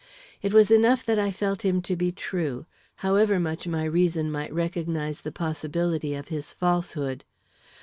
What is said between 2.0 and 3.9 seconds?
true, however much my